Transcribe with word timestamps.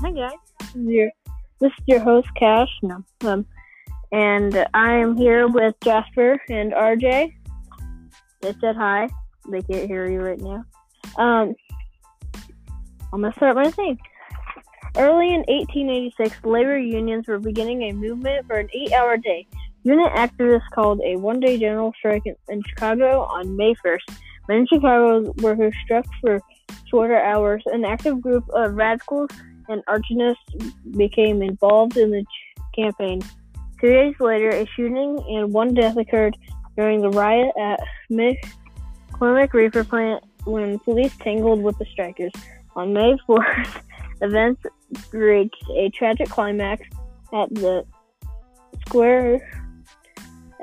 Hi 0.00 0.12
guys, 0.12 0.30
this 0.60 0.68
is 0.76 0.86
your, 0.86 1.10
this 1.58 1.72
is 1.76 1.84
your 1.88 1.98
host 1.98 2.28
Cash. 2.36 2.68
No, 2.84 3.02
um, 3.22 3.44
and 4.12 4.64
I 4.72 4.94
am 4.94 5.16
here 5.16 5.48
with 5.48 5.74
Jasper 5.82 6.40
and 6.48 6.72
RJ. 6.72 7.34
They 8.40 8.54
said 8.60 8.76
hi. 8.76 9.08
They 9.50 9.60
can't 9.62 9.88
hear 9.88 10.08
you 10.08 10.20
right 10.20 10.40
now. 10.40 10.64
Um, 11.16 11.52
I'm 13.12 13.22
gonna 13.22 13.32
start 13.32 13.56
my 13.56 13.72
thing. 13.72 13.98
Early 14.96 15.34
in 15.34 15.40
1886, 15.48 16.44
labor 16.44 16.78
unions 16.78 17.26
were 17.26 17.40
beginning 17.40 17.82
a 17.82 17.92
movement 17.92 18.46
for 18.46 18.54
an 18.54 18.68
eight-hour 18.72 19.16
day. 19.16 19.48
Unit 19.82 20.12
activists 20.12 20.70
called 20.72 21.00
a 21.04 21.16
one-day 21.16 21.58
general 21.58 21.92
strike 21.98 22.22
in, 22.24 22.36
in 22.48 22.62
Chicago 22.68 23.22
on 23.22 23.56
May 23.56 23.74
1st. 23.84 24.16
Many 24.48 24.64
Chicago 24.72 25.34
workers 25.42 25.74
struck 25.84 26.06
for 26.20 26.40
shorter 26.88 27.20
hours. 27.20 27.64
An 27.66 27.84
active 27.84 28.20
group 28.20 28.48
of 28.50 28.74
radicals 28.74 29.30
and 29.68 29.82
archonists 29.86 30.96
became 30.96 31.42
involved 31.42 31.96
in 31.96 32.10
the 32.10 32.24
campaign. 32.74 33.20
Two 33.80 33.92
days 33.92 34.14
later, 34.18 34.50
a 34.50 34.66
shooting 34.74 35.18
and 35.28 35.52
one 35.52 35.74
death 35.74 35.96
occurred 35.96 36.36
during 36.76 37.00
the 37.00 37.10
riot 37.10 37.52
at 37.58 37.80
McCormick 38.10 39.52
Reaper 39.52 39.84
Plant 39.84 40.24
when 40.44 40.78
police 40.80 41.16
tangled 41.18 41.62
with 41.62 41.78
the 41.78 41.84
strikers. 41.86 42.32
On 42.76 42.92
May 42.92 43.16
4th, 43.28 43.82
events 44.20 44.62
reached 45.12 45.64
a 45.76 45.90
tragic 45.90 46.28
climax 46.28 46.82
at 47.32 47.54
the 47.54 47.84
square 48.86 49.34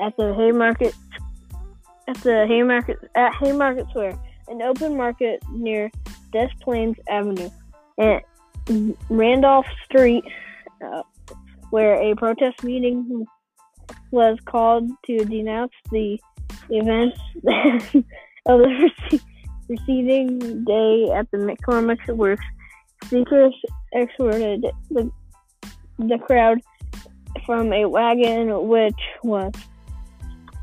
at 0.02 0.16
the 0.18 0.34
Haymarket 0.34 0.94
at 2.08 2.18
the 2.18 2.46
Haymarket 2.48 2.98
at 3.16 3.34
Haymarket 3.36 3.90
Square, 3.90 4.20
an 4.48 4.62
open 4.62 4.96
market 4.96 5.44
near 5.52 5.90
Des 6.32 6.50
Plaines 6.62 6.98
Avenue. 7.10 7.50
And 7.98 8.22
Randolph 9.10 9.68
Street, 9.86 10.24
uh, 10.84 11.04
where 11.70 11.96
a 11.96 12.16
protest 12.16 12.64
meeting 12.64 13.26
was 14.12 14.38
called 14.46 14.90
to 15.06 15.26
denounce 15.26 15.74
the 15.92 16.18
events 16.70 17.20
of 18.48 18.60
the 18.60 19.20
preceding 19.68 20.64
day 20.64 21.12
at 21.14 21.30
the 21.32 21.38
McCormick 21.38 22.08
Works. 22.16 22.46
Speakers 23.06 23.54
exhorted 23.94 24.66
the, 24.90 25.12
the 26.00 26.18
crowd 26.18 26.60
from 27.46 27.72
a 27.72 27.86
wagon 27.86 28.68
which 28.68 29.00
was 29.24 29.52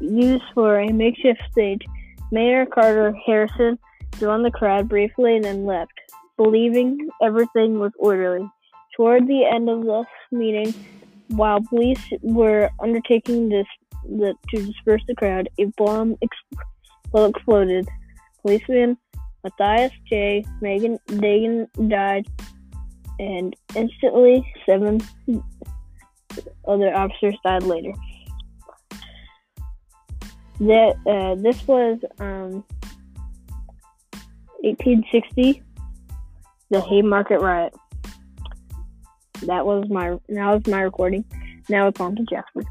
used 0.00 0.44
for 0.54 0.80
a 0.80 0.92
makeshift 0.92 1.42
stage. 1.52 1.82
Mayor 2.32 2.66
Carter 2.66 3.14
Harrison 3.26 3.78
joined 4.18 4.44
the 4.44 4.50
crowd 4.50 4.88
briefly 4.88 5.36
and 5.36 5.44
then 5.44 5.64
left 5.64 5.92
believing 6.36 7.08
everything 7.22 7.78
was 7.78 7.92
orderly. 7.98 8.48
Toward 8.96 9.26
the 9.26 9.44
end 9.44 9.68
of 9.68 9.82
the 9.82 10.04
meeting, 10.30 10.74
while 11.28 11.60
police 11.62 12.02
were 12.20 12.70
undertaking 12.80 13.48
this 13.48 13.66
the, 14.04 14.34
to 14.50 14.66
disperse 14.66 15.02
the 15.06 15.14
crowd, 15.14 15.48
a 15.58 15.66
bomb 15.76 16.16
ex- 16.22 16.64
exploded. 17.14 17.88
Policeman 18.42 18.98
Matthias 19.44 19.92
J. 20.08 20.44
Megan 20.60 20.98
Degan 21.08 21.68
died, 21.88 22.26
and 23.18 23.54
instantly 23.74 24.46
seven 24.66 25.00
other 26.66 26.94
officers 26.94 27.36
died 27.44 27.62
later. 27.62 27.92
That 30.60 30.94
uh, 31.06 31.34
this 31.36 31.66
was 31.66 31.98
um, 32.18 32.64
1860 34.62 35.62
the 36.72 36.80
Haymarket 36.80 37.42
riot. 37.42 37.74
That 39.42 39.66
was 39.66 39.84
my 39.90 40.16
that 40.30 40.54
was 40.54 40.66
my 40.66 40.80
recording. 40.80 41.22
Now 41.68 41.86
it's 41.88 42.00
on 42.00 42.16
to 42.16 42.24
Jasper. 42.24 42.62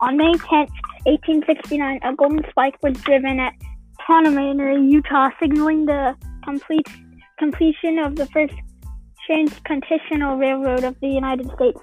On 0.00 0.16
May 0.16 0.32
10th, 0.32 0.70
1869, 1.06 2.00
a 2.02 2.14
golden 2.14 2.42
spike 2.50 2.76
was 2.82 2.94
driven 2.98 3.38
at 3.38 3.52
Panamera, 4.08 4.90
Utah, 4.90 5.28
signaling 5.40 5.86
the 5.86 6.16
complete 6.44 6.86
completion 7.38 7.98
of 7.98 8.16
the 8.16 8.26
first 8.26 8.54
transcontinental 9.26 10.36
railroad 10.36 10.82
of 10.82 10.98
the 11.00 11.08
United 11.08 11.50
States. 11.52 11.78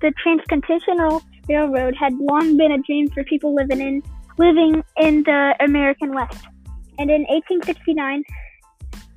The 0.00 0.12
Transcontinental 0.22 1.22
Railroad 1.48 1.94
had 1.94 2.14
long 2.18 2.56
been 2.56 2.72
a 2.72 2.78
dream 2.78 3.08
for 3.10 3.22
people 3.24 3.54
living 3.54 3.80
in 3.80 4.02
living 4.38 4.82
in 4.96 5.22
the 5.24 5.54
American 5.60 6.14
West. 6.14 6.46
And 6.98 7.10
in 7.10 7.22
1869, 7.22 8.24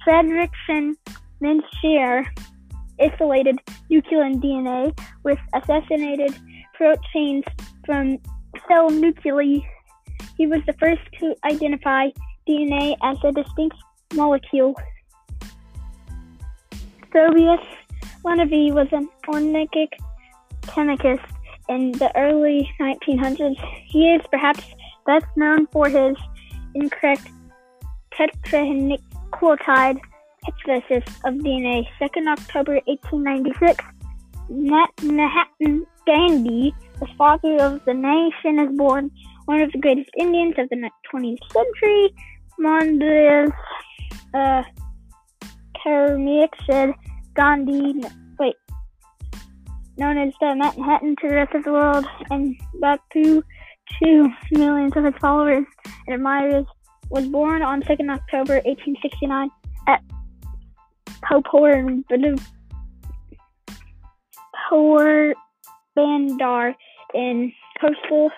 Frederickson 0.06 0.96
Mensier 1.42 2.26
isolated 3.00 3.60
nuclear 3.90 4.30
DNA 4.32 4.98
with 5.24 5.40
assassinated 5.54 6.36
proteins 6.74 7.44
from 7.86 8.18
cell 8.68 8.90
nuclei. 8.90 9.60
He 10.38 10.48
was 10.48 10.62
the 10.66 10.74
first 10.74 11.02
to 11.20 11.36
identify 11.46 12.08
DNA 12.48 12.96
as 13.04 13.18
a 13.24 13.32
distinct 13.32 13.78
molecule. 14.14 14.76
Tobias 17.14 17.66
Levene 18.26 18.74
was 18.74 18.88
an 18.92 19.08
organic 19.28 19.90
chemist 20.68 21.24
in 21.70 21.92
the 21.94 22.12
early 22.16 22.70
1900s. 22.80 23.56
He 23.86 24.14
is 24.14 24.22
perhaps 24.32 24.64
best 25.06 25.26
known 25.36 25.68
for 25.68 25.90
his 25.90 26.16
incorrect 26.76 27.28
tetranucleotide 28.14 30.00
hypothesis 30.44 31.04
of 31.26 31.36
DNA. 31.36 31.88
2nd 32.02 32.28
October 32.28 32.80
1896, 32.86 33.84
Mahatma 34.50 35.86
Gandhi, 36.06 36.76
the 37.00 37.08
father 37.18 37.56
of 37.62 37.84
the 37.86 37.94
nation, 37.94 38.60
is 38.60 38.78
born. 38.78 39.10
One 39.46 39.62
of 39.62 39.72
the 39.72 39.80
greatest 39.80 40.10
Indians 40.20 40.56
of 40.58 40.70
the 40.70 40.90
20th 41.12 41.38
century, 41.52 42.14
Mohandas 42.60 43.52
uh, 44.34 44.64
said 46.66 46.94
Gandhi 47.36 47.94
known 49.98 50.18
as 50.18 50.34
the 50.40 50.56
Manhattan 50.56 51.16
to 51.22 51.30
the 51.30 51.36
rest 51.36 51.54
of 51.56 51.64
the 51.64 51.72
world, 51.72 52.06
and 52.30 52.56
back 52.80 53.00
to 53.14 53.44
two 54.02 54.30
millions 54.52 54.96
of 54.96 55.04
his 55.06 55.14
followers 55.20 55.66
and 56.08 56.16
admirers, 56.16 56.66
was 57.10 57.28
born 57.28 57.62
on 57.62 57.82
2nd 57.84 58.10
October 58.12 58.56
1869 58.66 59.50
at 59.88 60.02
Popor 61.22 62.04
Bandar 65.96 66.76
in 67.14 67.54
coastal 67.80 68.32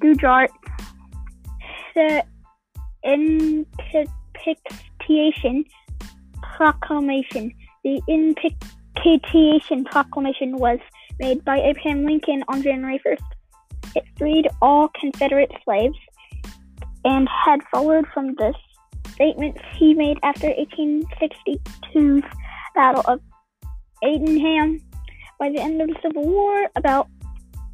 Gujarat. 0.00 0.50
The 1.94 2.24
Inpictation 3.04 3.66
Proclamation. 6.42 7.52
The 7.84 8.00
Inpictation 8.08 8.81
Patriation 8.96 9.84
Proclamation 9.84 10.58
was 10.58 10.80
made 11.18 11.44
by 11.44 11.58
Abraham 11.58 12.04
Lincoln 12.04 12.44
on 12.48 12.62
January 12.62 13.00
1st. 13.06 13.22
It 13.96 14.04
freed 14.16 14.48
all 14.60 14.88
Confederate 14.98 15.52
slaves 15.64 15.98
and 17.04 17.28
had 17.28 17.60
followed 17.70 18.06
from 18.14 18.34
the 18.36 18.54
statements 19.14 19.60
he 19.76 19.92
made 19.94 20.18
after 20.22 20.48
1862's 20.48 22.24
Battle 22.74 23.02
of 23.06 23.20
Antietam. 24.04 24.80
By 25.38 25.50
the 25.50 25.60
end 25.60 25.80
of 25.82 25.88
the 25.88 25.96
Civil 26.02 26.24
War, 26.24 26.68
about 26.76 27.08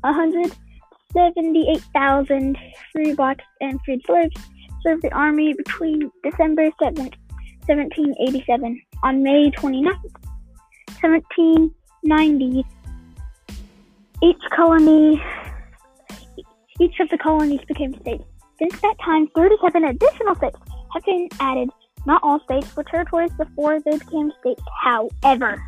178,000 0.01 2.59
free 2.93 3.15
blacks 3.15 3.45
and 3.61 3.81
freed 3.85 4.05
slaves 4.07 4.35
served 4.83 5.03
the 5.03 5.13
Army 5.13 5.53
between 5.55 6.11
December 6.23 6.71
7th, 6.81 7.15
1787. 7.67 8.81
On 9.05 9.23
May 9.23 9.51
29th, 9.51 10.28
1790s, 11.03 12.65
each 14.23 14.43
colony, 14.55 15.23
each 16.81 17.01
of 17.01 17.09
the 17.09 17.19
colonies 17.19 17.61
became 17.67 17.95
states. 18.01 18.25
Since 18.59 18.81
that 18.81 18.95
time, 19.05 19.29
37 19.35 19.85
additional 19.85 20.35
states 20.35 20.57
have 20.93 21.05
been 21.05 21.29
added. 21.41 21.71
Not 22.07 22.23
all 22.23 22.41
states 22.41 22.75
were 22.77 22.85
territories 22.85 23.33
before 23.39 23.81
they 23.81 23.99
became 23.99 24.33
states, 24.41 24.63
however. 24.83 25.63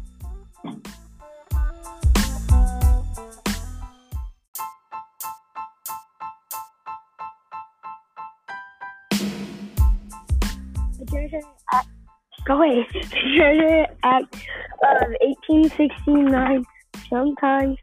Go 12.44 12.56
away. 12.56 12.84
Treasure 12.92 13.86
Act 14.02 14.34
of 14.82 15.02
um, 15.02 15.14
1869, 15.20 16.64
sometimes 17.08 17.78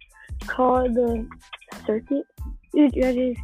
called 0.48 0.94
the 0.95 1.25
Circuit, 1.86 2.25
judges, 2.75 3.38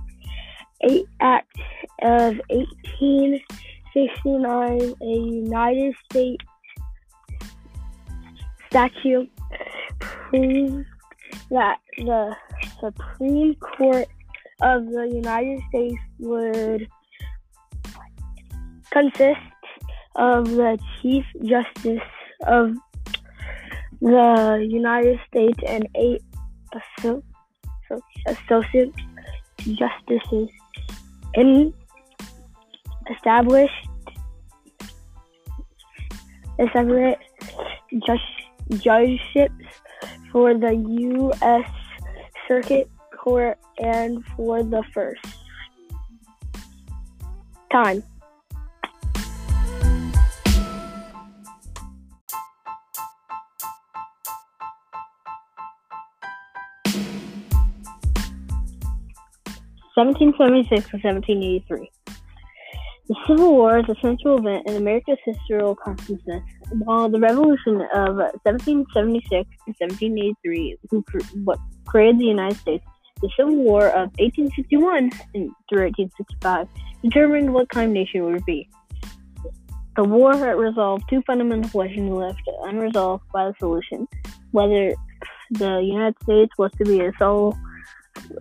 eight 0.81 1.05
Act 1.19 1.55
of 2.01 2.41
1869, 2.49 4.95
a 5.01 5.05
United 5.05 5.93
States 6.09 6.43
statute 8.69 9.29
proved 9.99 10.85
that 11.51 11.77
the 11.97 12.35
Supreme 12.79 13.53
Court 13.55 14.07
of 14.61 14.85
the 14.87 15.09
United 15.13 15.61
States 15.69 15.99
would 16.19 16.87
consist 18.91 19.39
of 20.15 20.49
the 20.49 20.77
Chief 21.01 21.25
Justice 21.43 22.01
of 22.45 22.75
the 24.01 24.67
United 24.69 25.19
States 25.27 25.59
and 25.65 25.87
eight 25.95 26.21
associate 28.27 28.93
justices 29.59 30.49
in 31.35 31.73
established 33.09 33.87
separate 36.71 37.19
judgeships 38.79 39.53
for 40.31 40.53
the 40.53 40.73
U.S. 40.75 41.69
Circuit 42.47 42.89
Court 43.15 43.57
and 43.79 44.25
for 44.35 44.63
the 44.63 44.83
first 44.93 45.25
time. 47.71 48.03
Seventeen 59.95 60.33
seventy 60.37 60.67
six 60.67 60.89
to 60.89 60.99
seventeen 60.99 61.43
eighty 61.43 61.65
three. 61.67 61.91
The 63.07 63.15
Civil 63.27 63.51
War 63.51 63.79
is 63.79 63.85
a 63.89 63.95
central 64.01 64.37
event 64.37 64.67
in 64.67 64.77
America's 64.77 65.17
historical 65.25 65.75
consciousness. 65.75 66.41
While 66.71 67.09
the 67.09 67.19
Revolution 67.19 67.81
of 67.93 68.15
1776 68.45 69.49
and 69.67 69.75
1783, 69.77 70.77
what 71.43 71.59
created 71.85 72.19
the 72.19 72.25
United 72.25 72.57
States, 72.57 72.85
the 73.21 73.29
Civil 73.37 73.57
War 73.57 73.87
of 73.87 74.09
1861 74.19 75.11
through 75.69 75.83
1865 75.91 76.67
determined 77.03 77.53
what 77.53 77.67
kind 77.69 77.89
of 77.89 77.93
nation 77.93 78.23
would 78.23 78.45
be. 78.45 78.69
The 79.97 80.03
war 80.05 80.33
resolved 80.55 81.03
two 81.09 81.21
fundamental 81.27 81.69
questions 81.69 82.09
left 82.09 82.41
unresolved 82.63 83.25
by 83.33 83.47
the 83.47 83.53
solution 83.59 84.07
whether 84.51 84.93
the 85.51 85.81
United 85.83 86.15
States 86.23 86.51
was 86.57 86.71
to 86.77 86.85
be 86.85 87.01
a 87.01 87.11
sole 87.19 87.57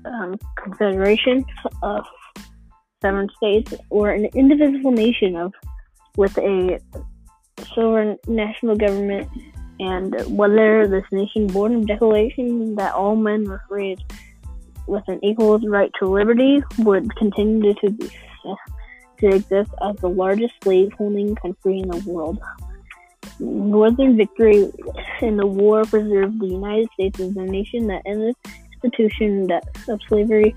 um, 0.05 0.39
confederation 0.57 1.45
of 1.83 2.05
seven 3.01 3.29
states 3.37 3.75
or 3.91 4.11
an 4.11 4.27
indivisible 4.35 4.93
nation 4.93 5.37
of 5.37 5.53
with 6.17 6.37
a 6.39 6.79
sovereign 7.75 8.17
national 8.27 8.77
government 8.77 9.29
and 9.81 10.15
whether 10.37 10.87
this 10.87 11.05
nation 11.11 11.47
born 11.47 11.75
of 11.75 11.87
declaration 11.87 12.75
that 12.77 12.95
all 12.95 13.17
men 13.17 13.45
were 13.45 13.63
created 13.69 14.05
with 14.87 15.03
an 15.09 15.19
equal 15.25 15.59
right 15.61 15.91
to 15.99 16.07
liberty 16.07 16.63
would 16.79 17.15
continue 17.17 17.75
to 17.75 17.91
be 17.91 18.11
to 19.19 19.29
exist 19.29 19.71
as 19.83 19.97
the 19.97 20.09
largest 20.09 20.53
slave-holding 20.63 21.35
country 21.37 21.79
in 21.79 21.89
the 21.89 22.11
world. 22.11 22.41
Northern 23.39 24.17
victory 24.17 24.69
in 25.21 25.37
the 25.37 25.47
war 25.47 25.85
preserved 25.85 26.41
the 26.41 26.49
United 26.49 26.89
States 26.95 27.21
as 27.21 27.37
a 27.37 27.43
nation 27.43 27.87
that 27.87 28.03
ended 28.05 28.35
institution 28.83 29.47
that 29.49 29.65
of 29.89 30.01
slavery 30.09 30.55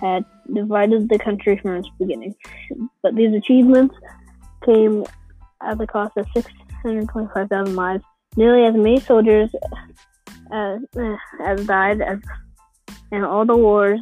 had 0.00 0.24
divided 0.52 1.08
the 1.08 1.18
country 1.18 1.58
from 1.58 1.76
its 1.76 1.88
beginning. 1.98 2.34
But 3.02 3.14
these 3.14 3.34
achievements 3.34 3.94
came 4.64 5.04
at 5.62 5.78
the 5.78 5.86
cost 5.86 6.16
of 6.16 6.26
625,000 6.34 7.74
lives. 7.74 8.04
Nearly 8.36 8.64
as 8.64 8.74
many 8.74 9.00
soldiers 9.00 9.50
as, 10.52 10.80
as 11.44 11.66
died 11.66 12.00
as 12.00 12.18
in 13.12 13.24
all 13.24 13.44
the 13.44 13.56
wars 13.56 14.00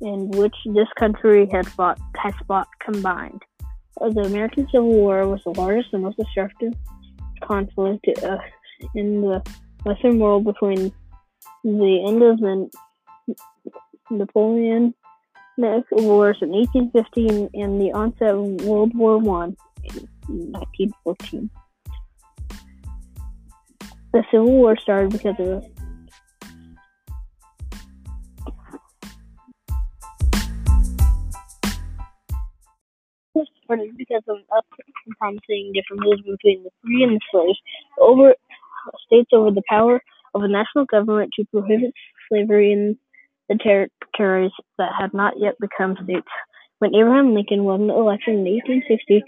in 0.00 0.30
which 0.32 0.54
this 0.74 0.88
country 0.98 1.48
had 1.50 1.66
fought 1.66 1.98
has 2.16 2.34
fought 2.46 2.68
combined. 2.80 3.40
Uh, 4.00 4.10
the 4.10 4.22
American 4.22 4.66
Civil 4.72 4.88
War 4.88 5.28
was 5.28 5.40
the 5.44 5.50
largest 5.50 5.92
and 5.92 6.02
most 6.02 6.18
destructive 6.18 6.74
conflict 7.42 8.06
uh, 8.22 8.38
in 8.94 9.20
the 9.20 9.42
Western 9.84 10.18
world 10.18 10.44
between 10.44 10.92
the 11.62 12.04
end 12.06 12.22
of 12.22 12.38
the 12.38 12.70
Napoleon 14.10 14.94
Wars 15.56 16.38
in 16.42 16.50
1815 16.50 17.50
and 17.54 17.80
the 17.80 17.92
onset 17.92 18.34
of 18.34 18.66
World 18.66 18.92
War 18.94 19.18
One 19.18 19.56
in 19.84 20.52
1914. 20.52 21.50
The 24.12 24.24
Civil 24.30 24.52
War 24.52 24.76
started 24.76 25.10
because 25.10 25.34
of 25.40 25.64
started 33.64 33.96
because 33.96 34.22
of 34.28 34.38
promising 35.18 35.72
differences 35.72 36.20
between 36.20 36.62
the 36.64 36.70
free 36.82 37.02
and 37.02 37.16
the 37.16 37.20
slaves. 37.30 37.58
Over 37.98 38.34
states 39.06 39.30
over 39.32 39.50
the 39.50 39.62
power 39.68 40.02
of 40.34 40.42
a 40.42 40.48
national 40.48 40.84
government 40.86 41.30
to 41.34 41.44
prohibit 41.46 41.92
slavery 42.28 42.72
in 42.72 42.98
the 43.48 43.56
territories 43.56 44.52
that 44.78 44.90
had 44.98 45.12
not 45.14 45.34
yet 45.38 45.54
become 45.60 45.96
states. 46.02 46.26
When 46.78 46.94
Abraham 46.94 47.34
Lincoln 47.34 47.64
won 47.64 47.86
the 47.86 47.94
election 47.94 48.34
in 48.34 48.44
1860 48.44 49.22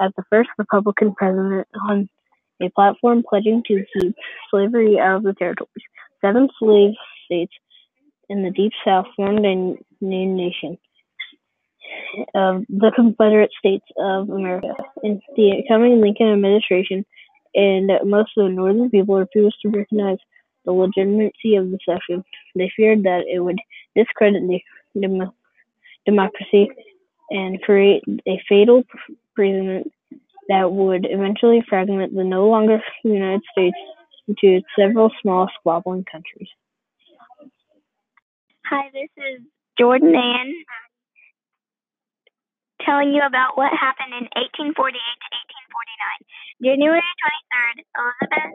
as 0.00 0.12
the 0.16 0.24
first 0.30 0.50
Republican 0.58 1.14
president 1.14 1.66
on 1.88 2.08
a 2.62 2.70
platform 2.70 3.22
pledging 3.28 3.62
to 3.66 3.84
keep 3.92 4.14
slavery 4.50 4.98
out 4.98 5.16
of 5.16 5.22
the 5.22 5.34
territories, 5.34 5.70
seven 6.20 6.48
slave 6.58 6.94
states 7.24 7.52
in 8.28 8.42
the 8.42 8.50
Deep 8.50 8.72
South 8.84 9.06
formed 9.16 9.44
a 9.44 9.54
new 9.54 9.78
nation 10.00 10.78
of 12.34 12.64
the 12.68 12.92
Confederate 12.94 13.50
States 13.58 13.84
of 13.98 14.28
America. 14.30 14.74
In 15.02 15.20
the 15.36 15.62
coming 15.68 16.00
Lincoln 16.00 16.32
administration, 16.32 17.04
and 17.56 17.90
most 18.04 18.30
of 18.36 18.46
the 18.46 18.52
northern 18.52 18.90
people 18.90 19.18
refused 19.18 19.56
to 19.62 19.70
recognize 19.70 20.18
the 20.64 20.72
legitimacy 20.72 21.56
of 21.56 21.70
the 21.70 21.78
session. 21.88 22.22
They 22.54 22.70
feared 22.76 23.02
that 23.04 23.24
it 23.26 23.40
would 23.40 23.58
discredit 23.96 24.42
the 24.46 24.60
dem- 25.00 25.32
democracy 26.04 26.68
and 27.30 27.60
create 27.62 28.02
a 28.28 28.40
fatal 28.48 28.84
precedent 29.34 29.92
that 30.48 30.70
would 30.70 31.06
eventually 31.10 31.64
fragment 31.68 32.14
the 32.14 32.22
no 32.22 32.48
longer 32.48 32.80
United 33.02 33.42
States 33.50 33.76
into 34.28 34.60
several 34.78 35.10
small 35.22 35.48
squabbling 35.58 36.04
countries. 36.10 36.48
Hi, 38.66 38.90
this 38.92 39.08
is 39.16 39.42
Jordan 39.78 40.14
Ann 40.14 40.54
telling 42.86 43.12
you 43.12 43.20
about 43.26 43.58
what 43.58 43.74
happened 43.74 44.14
in 44.14 44.30
1848 44.38 44.78
to 44.78 45.28
1849. 46.62 46.62
January 46.62 47.02
23rd, 47.02 47.76
Elizabeth 47.98 48.54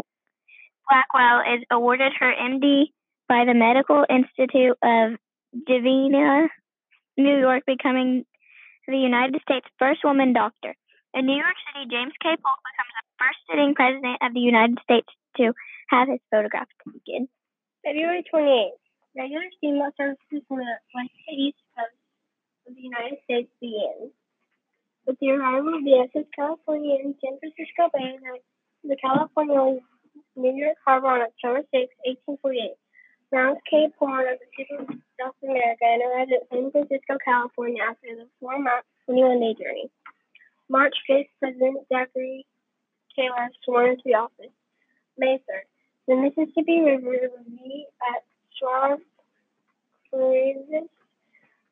Blackwell 0.88 1.44
is 1.44 1.62
awarded 1.70 2.16
her 2.18 2.32
MD 2.32 2.96
by 3.28 3.44
the 3.46 3.54
Medical 3.54 4.08
Institute 4.10 4.80
of 4.82 5.20
Divina, 5.52 6.48
New 7.20 7.38
York, 7.38 7.64
becoming 7.68 8.26
the 8.88 8.98
United 8.98 9.40
States' 9.44 9.68
first 9.78 10.04
woman 10.04 10.34
doctor. 10.34 10.74
In 11.14 11.26
New 11.28 11.36
York 11.36 11.56
City, 11.68 11.92
James 11.92 12.16
K. 12.24 12.30
Polk 12.40 12.60
becomes 12.64 12.94
the 12.96 13.06
first 13.20 13.40
sitting 13.52 13.76
president 13.76 14.18
of 14.24 14.34
the 14.34 14.40
United 14.40 14.80
States 14.84 15.12
to 15.38 15.52
have 15.92 16.08
his 16.08 16.24
photograph 16.32 16.72
taken. 16.88 17.28
February 17.84 18.24
28th, 18.34 18.80
regular 19.16 19.48
steamboat 19.58 19.94
services 19.98 20.44
from 20.48 20.64
the 20.64 20.76
west 20.96 21.12
east 21.36 21.60
coast 21.76 22.00
of 22.68 22.76
the 22.76 22.82
United 22.82 23.20
States 23.28 23.52
begins. 23.60 24.16
With 25.06 25.18
the 25.20 25.32
arrival 25.32 25.76
of 25.76 25.84
the 25.84 26.08
SS 26.14 26.26
California 26.36 26.96
in 27.04 27.16
San 27.24 27.40
Francisco 27.40 27.90
Bay, 27.94 28.18
the 28.84 28.96
California 29.02 29.80
New 30.36 30.54
York 30.54 30.78
Harbor 30.86 31.08
on 31.08 31.22
October 31.22 31.62
6, 31.72 31.90
1848. 32.06 32.72
Rounds 33.32 33.60
Cape 33.70 33.94
Horn 33.98 34.28
of 34.28 34.40
the 34.40 34.50
city 34.58 34.76
of 34.76 34.88
South 35.20 35.36
America 35.42 35.86
and 35.88 36.02
arrived 36.04 36.34
at 36.34 36.48
San 36.52 36.72
Francisco, 36.72 37.18
California 37.24 37.82
after 37.82 38.16
the 38.16 38.28
four-month 38.40 38.86
21-day 39.10 39.64
journey. 39.64 39.90
March 40.70 40.96
5th, 41.10 41.30
President 41.40 41.78
Zachary 41.88 42.46
Taylor 43.16 43.50
sworn 43.64 43.92
into 43.92 44.04
the 44.06 44.16
office. 44.16 44.52
May 45.18 45.40
3rd, 45.48 45.68
the 46.08 46.16
Mississippi 46.16 46.82
River 46.82 47.32
will 47.32 47.46
meet 47.48 47.88
at 48.14 48.24
Suave 48.60 49.00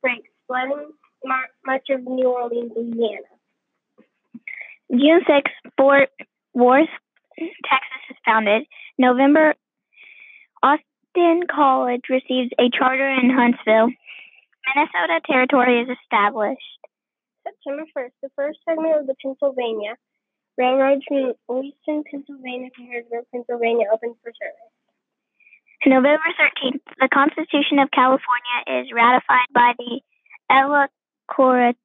breaks, 0.02 0.30
flooding 0.48 0.94
much 1.24 1.90
of 1.90 2.02
New 2.04 2.30
Orleans, 2.30 2.72
Louisiana. 2.76 3.30
June 4.92 5.22
6th, 5.28 5.72
Fort 5.78 6.10
Worth 6.54 6.90
Texas 7.38 8.04
is 8.10 8.18
founded. 8.26 8.64
November, 8.98 9.56
Austin, 10.62 11.44
College 11.50 12.04
receives 12.10 12.52
a 12.60 12.70
charter 12.76 13.08
in 13.08 13.30
Huntsville. 13.30 13.90
Minnesota 14.68 15.22
Territory 15.26 15.82
is 15.82 15.90
established. 16.04 16.62
September 17.44 17.86
1st, 17.96 18.12
the 18.22 18.30
first 18.36 18.60
segment 18.68 19.00
of 19.00 19.08
the 19.08 19.16
Pennsylvania 19.24 19.96
Railroad 20.60 21.00
from 21.08 21.34
Lewistown, 21.48 22.04
Pennsylvania 22.04 22.70
to 22.76 22.84
Harrisburg, 22.84 23.24
Pennsylvania 23.32 23.88
opened 23.94 24.16
for 24.22 24.32
service. 24.36 24.74
November 25.86 26.28
13th, 26.36 26.84
the 27.00 27.08
Constitution 27.08 27.80
of 27.80 27.90
California 27.96 28.84
is 28.84 28.92
ratified 28.92 29.48
by 29.56 29.72
the 29.80 30.02
Electorate. 31.38 31.78